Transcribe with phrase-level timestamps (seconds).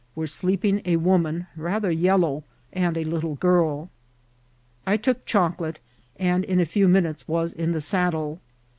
[0.15, 3.91] were ileeping a woman, rather yellow, and a little girL
[4.87, 5.79] I took chocolate,
[6.17, 8.37] and in a few minutes waa in the sad* die.